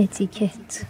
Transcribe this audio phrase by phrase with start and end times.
[0.00, 0.86] اتیکت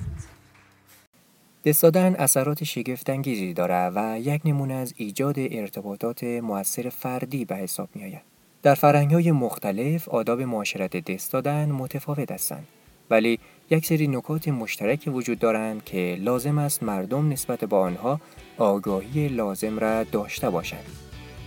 [1.64, 7.88] دست دادن اثرات شگفتانگیزی دارد و یک نمونه از ایجاد ارتباطات موثر فردی به حساب
[7.94, 8.22] می آید.
[8.62, 12.66] در فرهنگ های مختلف آداب معاشرت دست دادن متفاوت هستند
[13.10, 13.38] ولی
[13.70, 18.20] یک سری نکات مشترک وجود دارند که لازم است مردم نسبت به آنها
[18.58, 20.84] آگاهی لازم را داشته باشند.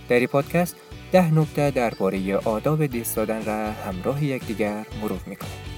[0.08, 0.76] در این پادکست
[1.12, 5.73] ده نکته درباره آداب دست دادن را همراه یکدیگر مرور می‌کنیم.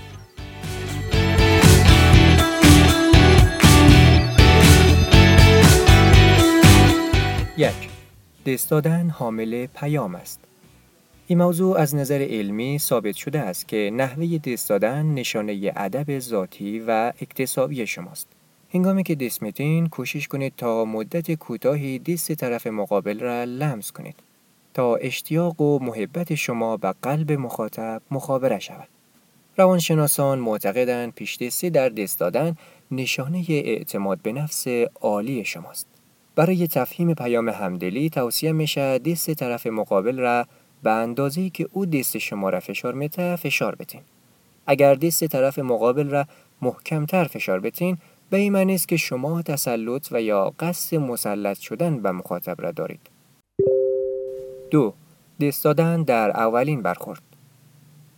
[7.58, 7.88] یک
[8.46, 10.40] دست دادن حامل پیام است.
[11.26, 16.80] این موضوع از نظر علمی ثابت شده است که نحوه دست دادن نشانه ادب ذاتی
[16.86, 18.26] و اکتسابی شماست.
[18.74, 24.16] هنگامی که دست میتین کوشش کنید تا مدت کوتاهی دست طرف مقابل را لمس کنید
[24.74, 28.88] تا اشتیاق و محبت شما به قلب مخاطب مخابره شود.
[29.56, 32.56] روانشناسان معتقدند پیش دستی در دست دادن
[32.90, 34.66] نشانه اعتماد به نفس
[35.00, 35.95] عالی شماست.
[36.36, 40.46] برای تفهیم پیام همدلی توصیه میشه دست طرف مقابل را
[40.82, 44.00] به اندازه که او دست شما را فشار میته فشار بتین.
[44.66, 46.24] اگر دست طرف مقابل را
[46.62, 47.98] محکمتر فشار بتین
[48.30, 52.72] به این معنی است که شما تسلط و یا قصد مسلط شدن به مخاطب را
[52.72, 53.10] دارید.
[54.70, 54.94] دو
[55.40, 57.22] دست دادن در اولین برخورد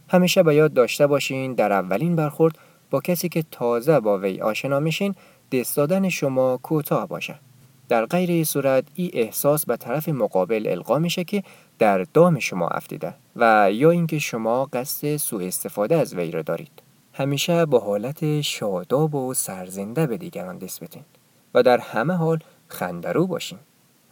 [0.08, 2.58] همیشه باید داشته باشین در اولین برخورد
[2.90, 5.14] با کسی که تازه با وی آشنا میشین
[5.52, 7.40] دست دادن شما کوتاه باشه.
[7.88, 11.42] در غیر صورت این احساس به طرف مقابل القا میشه که
[11.78, 16.82] در دام شما افتیده و یا اینکه شما قصد سوء استفاده از وی را دارید.
[17.12, 20.82] همیشه با حالت شاداب و سرزنده به دیگران دست
[21.54, 22.38] و در همه حال
[22.68, 23.58] خندرو باشین.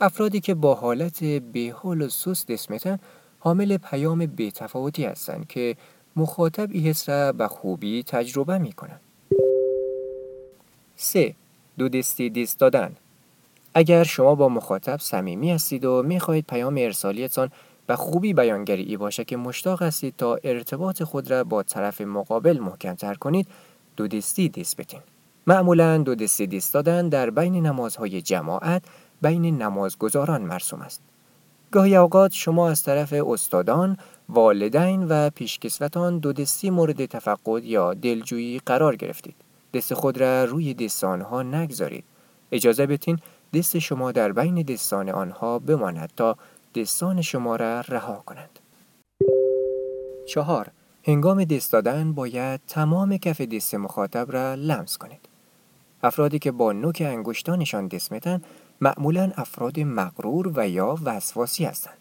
[0.01, 2.69] افرادی که با حالت بیحال و سست دست
[3.39, 5.77] حامل پیام بیتفاوتی هستند که
[6.17, 9.01] مخاطب این حس را به خوبی تجربه می‌کنن
[10.97, 11.35] 3.
[11.79, 12.97] دو دستی دست دادن.
[13.79, 17.51] اگر شما با مخاطب صمیمی هستید و می‌خواهید پیام ارسالیتان
[17.87, 23.15] به خوبی بیانگری باشه که مشتاق هستید تا ارتباط خود را با طرف مقابل محکمتر
[23.15, 23.49] کنید
[23.97, 25.01] دو دستی دست بتین
[25.47, 28.83] معمولا دو دستی دست دادن در بین نمازهای جماعت
[29.23, 31.03] بین نمازگزاران مرسوم است
[31.71, 33.97] گاهی اوقات شما از طرف استادان،
[34.29, 39.35] والدین و پیشکسوتان دو دستی مورد تفقد یا دلجویی قرار گرفتید.
[39.75, 42.05] دست خود را روی دست آنها نگذارید.
[42.53, 43.19] اجازه بتین
[43.53, 46.37] دست شما در بین دستان آنها بماند تا
[46.75, 48.59] دستان شما را رها کنند.
[50.27, 50.71] چهار
[51.05, 55.29] هنگام دست دادن باید تمام کف دست مخاطب را لمس کنید.
[56.03, 58.43] افرادی که با نوک انگشتانشان دست میتن
[58.81, 61.99] معمولا افراد مغرور و یا وسواسی هستند.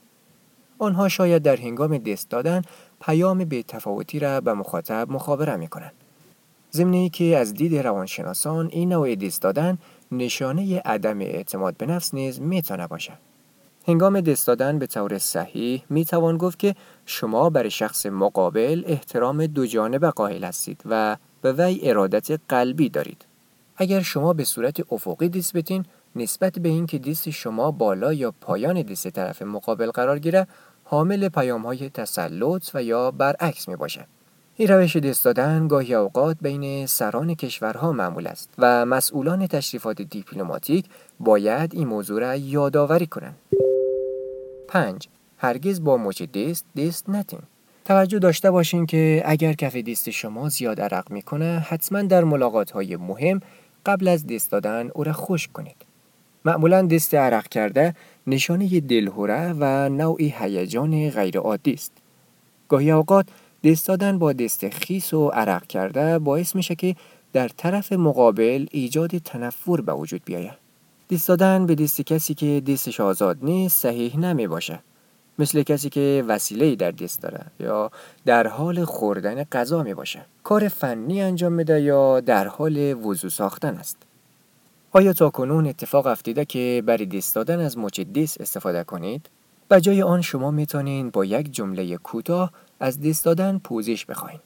[0.79, 2.61] آنها شاید در هنگام دست دادن
[3.01, 6.04] پیام به تفاوتی را به مخاطب مخابره می کنند.
[6.75, 9.77] ضمن که از دید روانشناسان این نوع دست دادن
[10.11, 13.13] نشانه عدم اعتماد به نفس نیز می‌تونه باشه.
[13.87, 16.75] هنگام دست دادن به طور صحیح می توان گفت که
[17.05, 23.25] شما برای شخص مقابل احترام دو جانبه قائل هستید و به وی ارادت قلبی دارید.
[23.77, 28.81] اگر شما به صورت افقی دست بتین نسبت به اینکه دست شما بالا یا پایان
[28.81, 30.47] دست طرف مقابل قرار گیره
[30.83, 34.07] حامل پیام های تسلط و یا برعکس می باشه.
[34.57, 40.85] این روش دست دادن گاهی اوقات بین سران کشورها معمول است و مسئولان تشریفات دیپلماتیک
[41.19, 43.37] باید این موضوع را یادآوری کنند.
[44.67, 45.07] 5.
[45.37, 47.39] هرگز با مچ دست دست نتین.
[47.85, 52.95] توجه داشته باشین که اگر کف دست شما زیاد عرق می‌کنه حتما در ملاقات های
[52.95, 53.39] مهم
[53.85, 55.85] قبل از دست دادن او را خشک کنید.
[56.45, 57.95] معمولا دست عرق کرده
[58.27, 61.91] نشانه دلهوره و نوعی هیجان غیرعادی است.
[62.69, 63.25] گاهی اوقات
[63.65, 66.95] دست دادن با دست خیس و عرق کرده باعث میشه که
[67.33, 70.53] در طرف مقابل ایجاد تنفر به وجود بیاید.
[71.11, 74.79] دست دادن به دست کسی که دستش آزاد نیست صحیح نمی باشه.
[75.39, 77.91] مثل کسی که وسیله در دست داره یا
[78.25, 80.25] در حال خوردن غذا می باشه.
[80.43, 83.97] کار فنی انجام میده یا در حال وضو ساختن است.
[84.91, 89.29] آیا تا کنون اتفاق افتیده که برای دست دادن از مچ دست استفاده کنید؟
[89.67, 94.39] به جای آن شما می‌تونید با یک جمله کوتاه از دست دادن پوزش بخواین.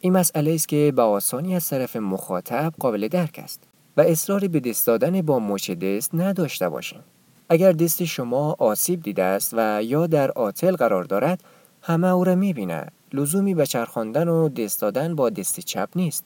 [0.00, 3.60] این مسئله است که به آسانی از طرف مخاطب قابل درک است
[3.96, 7.00] و اصراری به دست دادن با مچ دست نداشته باشین.
[7.48, 11.44] اگر دست شما آسیب دیده است و یا در آتل قرار دارد
[11.82, 16.24] همه او را می‌بیند لزومی به چرخاندن و دست دادن با دست چپ نیست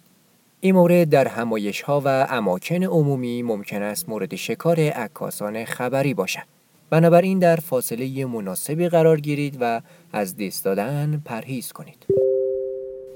[0.60, 6.57] این مورد در همایش ها و اماکن عمومی ممکن است مورد شکار عکاسان خبری باشد
[6.90, 9.80] بنابراین در فاصله مناسبی قرار گیرید و
[10.12, 12.06] از دست دادن پرهیز کنید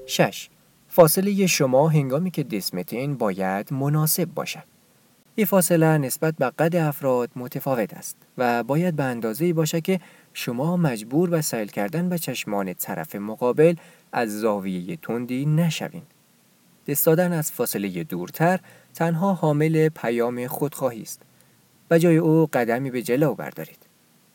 [0.05, 0.49] 6.
[0.87, 4.63] فاصله شما هنگامی که دسمتین باید مناسب باشد
[5.35, 9.99] این فاصله نسبت به قد افراد متفاوت است و باید به اندازه‌ای باشد که
[10.33, 13.75] شما مجبور به سیل کردن به چشمان طرف مقابل
[14.11, 16.03] از زاویه تندی نشوین.
[16.87, 18.59] دستادن از فاصله دورتر
[18.93, 21.21] تنها حامل پیام خودخواهی است
[21.93, 23.77] و جای او قدمی به جلو بردارید.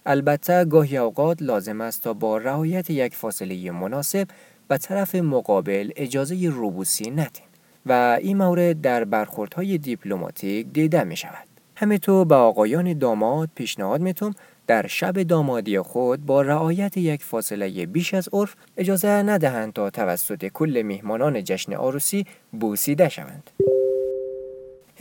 [0.06, 4.28] البته گاهی اوقات لازم است تا با رعایت یک فاصله مناسب
[4.68, 7.48] به طرف مقابل اجازه روبوسی ندین
[7.86, 11.48] و این مورد در برخوردهای دیپلماتیک دیده می شود.
[11.76, 14.34] همه تو به آقایان داماد پیشنهاد می‌تونم
[14.66, 20.46] در شب دامادی خود با رعایت یک فاصله بیش از عرف اجازه ندهند تا توسط
[20.48, 22.26] کل میهمانان جشن عروسی
[22.60, 23.50] بوسیده شوند.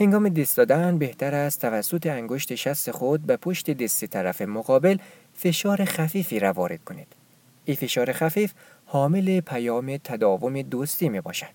[0.00, 4.96] هنگام دست دادن بهتر است توسط انگشت شست خود به پشت دست طرف مقابل
[5.34, 7.06] فشار خفیفی را وارد کنید.
[7.64, 8.52] این فشار خفیف
[8.86, 11.46] حامل پیام تداوم دوستی می باشد.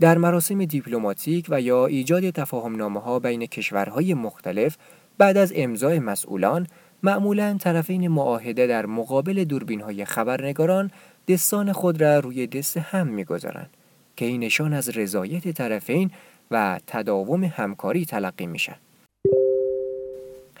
[0.00, 4.76] در مراسم دیپلماتیک و یا ایجاد تفاهم ها بین کشورهای مختلف
[5.18, 6.66] بعد از امضای مسئولان
[7.02, 10.90] معمولا طرفین معاهده در مقابل دوربین های خبرنگاران
[11.28, 13.70] دستان خود را روی دست هم می‌گذارند
[14.16, 16.10] که این نشان از رضایت طرفین
[16.52, 18.76] و تداوم همکاری تلقی میشه.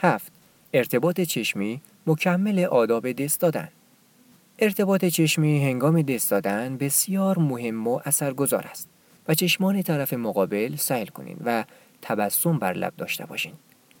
[0.00, 0.32] هفت
[0.72, 3.68] ارتباط چشمی مکمل آداب دست دادن
[4.58, 8.88] ارتباط چشمی هنگام دست دادن بسیار مهم و اثرگذار است
[9.28, 11.64] و چشمان طرف مقابل سیل کنین و
[12.02, 13.52] تبسم بر لب داشته باشین.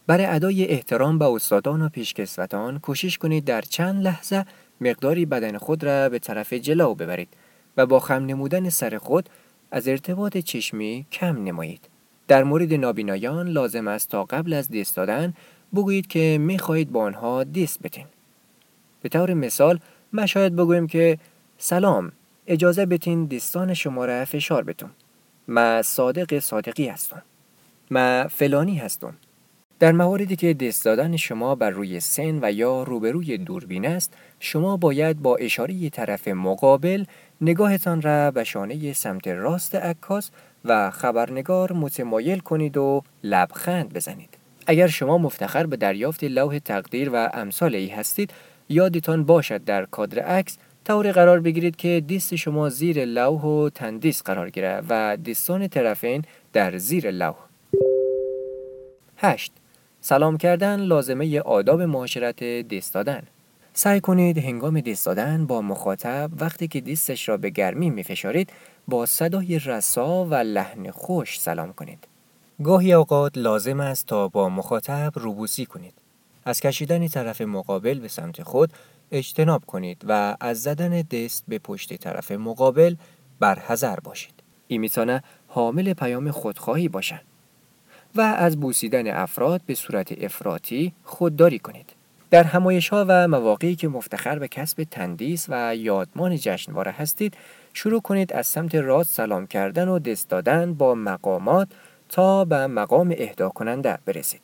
[0.06, 4.44] برای ادای احترام به استادان و پیشکسوتان کوشش کنید در چند لحظه
[4.80, 7.28] مقداری بدن خود را به طرف جلو ببرید
[7.76, 9.28] و با خم نمودن سر خود
[9.72, 11.88] از ارتباط چشمی کم نمایید.
[12.28, 15.34] در مورد نابینایان لازم است تا قبل از دست دادن
[15.74, 18.06] بگویید که می خواهید با آنها دست بتین.
[19.02, 19.78] به طور مثال
[20.12, 21.18] ما شاید بگویم که
[21.58, 22.12] سلام
[22.46, 24.90] اجازه بتین دستان شما را فشار بتون.
[25.48, 27.22] ما صادق صادقی هستم.
[27.90, 29.14] ما فلانی هستم.
[29.82, 34.76] در مواردی که دست دادن شما بر روی سن و یا روبروی دوربین است شما
[34.76, 37.04] باید با اشاره طرف مقابل
[37.40, 40.30] نگاهتان را به شانه سمت راست عکاس
[40.64, 47.30] و خبرنگار متمایل کنید و لبخند بزنید اگر شما مفتخر به دریافت لوح تقدیر و
[47.34, 48.30] امثال ای هستید
[48.68, 54.22] یادتان باشد در کادر عکس طوری قرار بگیرید که دیست شما زیر لوح و تندیس
[54.22, 57.36] قرار گیرد و دیستان طرفین در زیر لوح
[59.16, 59.52] 8.
[60.04, 63.22] سلام کردن لازمه آداب معاشرت دست دادن
[63.72, 68.52] سعی کنید هنگام دست دادن با مخاطب وقتی که دیستش را به گرمی می فشارید
[68.88, 72.08] با صدای رسا و لحن خوش سلام کنید.
[72.62, 75.94] گاهی اوقات لازم است تا با مخاطب روبوسی کنید.
[76.44, 78.72] از کشیدن طرف مقابل به سمت خود
[79.12, 82.94] اجتناب کنید و از زدن دست به پشت طرف مقابل
[83.40, 84.34] برحذر باشید.
[84.66, 87.31] این می‌تونه حامل پیام خودخواهی باشد.
[88.14, 91.92] و از بوسیدن افراد به صورت افراطی خودداری کنید.
[92.30, 97.34] در همایش ها و مواقعی که مفتخر به کسب تندیس و یادمان جشنواره هستید
[97.72, 101.68] شروع کنید از سمت راست سلام کردن و دست دادن با مقامات
[102.08, 104.40] تا به مقام اهدا کننده برسید.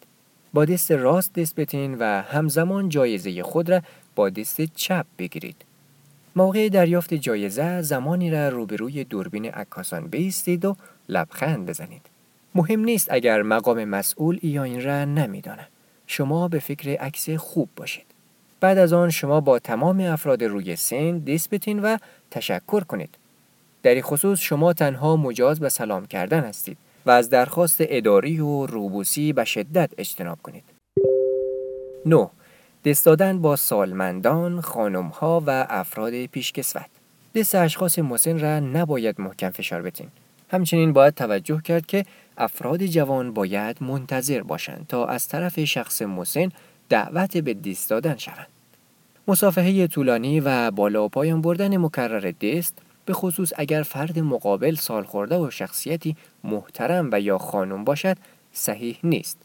[0.53, 3.83] با دست راست دست بتین و همزمان جایزه خود را
[4.15, 5.57] با دست چپ بگیرید.
[6.37, 10.77] موقع دریافت جایزه زمانی را روبروی دوربین عکاسان بیستید و
[11.09, 12.18] لبخند بزنید.
[12.55, 15.69] مهم نیست اگر مقام مسئول یا این را نمیدانه.
[16.07, 18.07] شما به فکر عکس خوب باشید.
[18.61, 21.97] بعد از آن شما با تمام افراد روی سن دست بتین و
[22.31, 23.19] تشکر کنید.
[23.83, 29.33] در خصوص شما تنها مجاز به سلام کردن هستید و از درخواست اداری و روبوسی
[29.33, 30.65] به شدت اجتناب کنید.
[32.07, 32.31] 9.
[32.85, 36.87] دست دادن با سالمندان، خانمها و افراد پیشکسوت.
[37.35, 40.09] دست اشخاص مسن را نباید محکم فشار بتین.
[40.51, 42.05] همچنین باید توجه کرد که
[42.39, 46.49] افراد جوان باید منتظر باشند تا از طرف شخص مسن
[46.89, 48.47] دعوت به دست دادن شوند.
[49.29, 55.03] مصافحه طولانی و بالا و پایان بردن مکرر دست به خصوص اگر فرد مقابل سال
[55.03, 58.17] خورده و شخصیتی محترم و یا خانم باشد
[58.53, 59.39] صحیح نیست.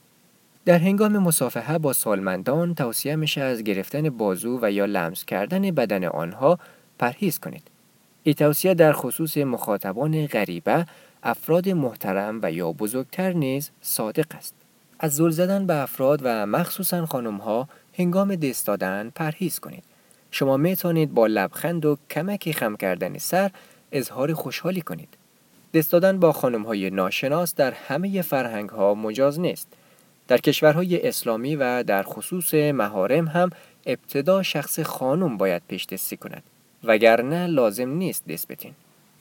[0.65, 6.03] در هنگام مصافحه با سالمندان توصیه میشه از گرفتن بازو و یا لمس کردن بدن
[6.03, 6.59] آنها
[6.99, 7.72] پرهیز کنید.
[8.23, 10.85] این توصیه در خصوص مخاطبان غریبه
[11.23, 14.53] افراد محترم و یا بزرگتر نیز صادق است.
[14.99, 19.83] از زل زدن به افراد و مخصوصا خانم ها هنگام دست دادن پرهیز کنید.
[20.31, 23.51] شما می‌تونید با لبخند و کمکی خم کردن سر
[23.91, 25.09] اظهار خوشحالی کنید.
[25.73, 29.67] دست دادن با خانم های ناشناس در همه فرهنگ ها مجاز نیست.
[30.27, 33.49] در کشورهای اسلامی و در خصوص مهارم هم
[33.85, 36.43] ابتدا شخص خانم باید پیش دستی کند.
[36.83, 38.73] وگرنه لازم نیست دست بتین.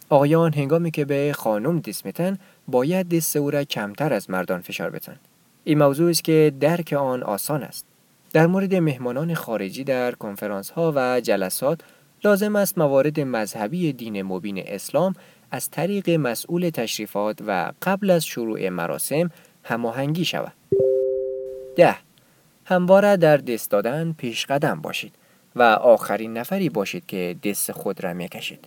[0.08, 2.38] آقایان هنگامی که به خانم دست میتن
[2.68, 5.16] باید دست او را کمتر از مردان فشار بتن.
[5.64, 7.86] این موضوع است که درک آن آسان است.
[8.32, 11.80] در مورد مهمانان خارجی در کنفرانس ها و جلسات
[12.24, 15.14] لازم است موارد مذهبی دین مبین اسلام
[15.50, 19.30] از طریق مسئول تشریفات و قبل از شروع مراسم
[19.64, 20.52] هماهنگی شود.
[21.76, 21.96] ده
[22.64, 25.14] همواره در دست دادن پیش قدم باشید
[25.56, 28.64] و آخرین نفری باشید که دست خود را می کشید.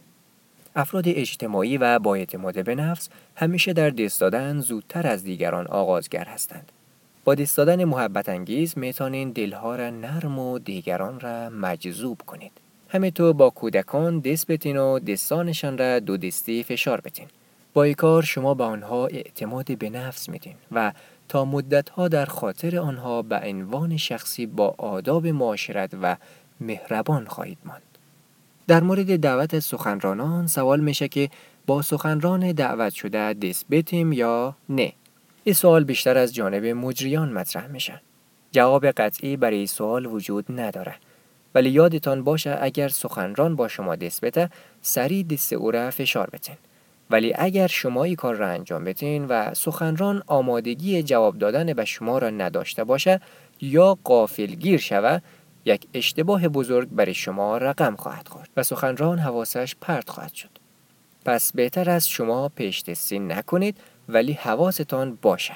[0.75, 6.25] افراد اجتماعی و با اعتماد به نفس همیشه در دست دادن زودتر از دیگران آغازگر
[6.25, 6.71] هستند.
[7.23, 12.51] با دست دادن محبت انگیز می‌تونین دلها را نرم و دیگران را مجذوب کنید.
[12.89, 17.27] همینطور با کودکان دست بتین و دستانشان را دو دستی فشار بتین.
[17.73, 20.91] با این کار شما به آنها اعتماد به نفس میدین و
[21.29, 26.15] تا مدتها در خاطر آنها به عنوان شخصی با آداب معاشرت و
[26.59, 27.81] مهربان خواهید ماند.
[28.67, 31.29] در مورد دعوت سخنرانان سوال میشه که
[31.65, 34.93] با سخنران دعوت شده دست بتیم یا نه.
[35.43, 38.01] این سوال بیشتر از جانب مجریان مطرح میشه.
[38.51, 40.95] جواب قطعی برای این سوال وجود نداره.
[41.55, 44.49] ولی یادتان باشه اگر سخنران با شما دست بته
[44.81, 46.55] سریع دست او را فشار بتین.
[47.09, 52.17] ولی اگر شما این کار را انجام بتین و سخنران آمادگی جواب دادن به شما
[52.17, 53.21] را نداشته باشه
[53.61, 55.19] یا قافلگیر شوه
[55.65, 60.49] یک اشتباه بزرگ برای شما رقم خواهد خورد و سخنران حواسش پرت خواهد شد.
[61.25, 62.49] پس بهتر است شما
[62.83, 63.77] دستی نکنید
[64.09, 65.53] ولی حواستان باشه.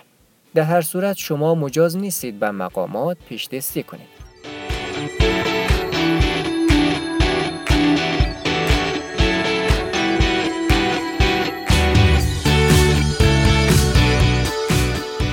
[0.55, 4.19] در هر صورت شما مجاز نیستید به مقامات دستی کنید.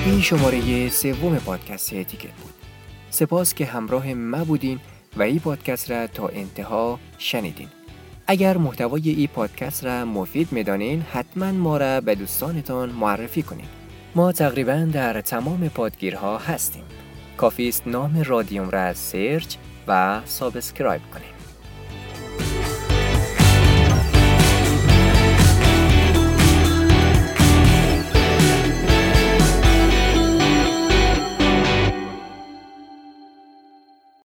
[0.05, 2.56] این شماره سوم پادکست اتیکت بود.
[3.09, 4.79] سپاس که همراه ما بودین
[5.17, 7.67] و این پادکست را تا انتها شنیدین.
[8.27, 13.67] اگر محتوای این پادکست را مفید می‌دانین حتما ما را به دوستانتان معرفی کنین.
[14.15, 16.83] ما تقریبا در تمام پادگیرها هستیم.
[17.37, 19.55] کافی است نام رادیوم را search
[19.87, 21.36] و subscribe کنید.